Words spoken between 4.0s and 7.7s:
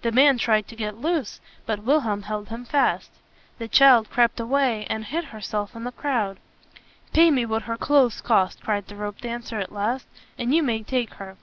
crept away, and hid herself in the crowd. "Pay me what